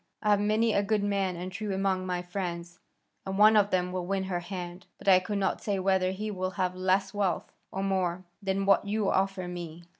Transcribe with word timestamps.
I 0.23 0.31
have 0.31 0.39
many 0.39 0.73
a 0.73 0.81
good 0.81 1.03
man 1.03 1.35
and 1.35 1.51
true 1.51 1.75
among 1.75 2.07
my 2.07 2.23
friends, 2.23 2.79
and 3.23 3.37
one 3.37 3.55
of 3.55 3.69
them 3.69 3.91
will 3.91 4.03
win 4.07 4.23
her 4.23 4.39
hand; 4.39 4.87
but 4.97 5.07
I 5.07 5.19
could 5.19 5.37
not 5.37 5.61
say 5.61 5.77
whether 5.77 6.09
he 6.09 6.31
will 6.31 6.49
have 6.57 6.75
less 6.75 7.13
wealth, 7.13 7.51
or 7.71 7.83
more, 7.83 8.23
than 8.41 8.65
what 8.65 8.83
you 8.85 9.11
offer 9.11 9.47
me. 9.47 9.83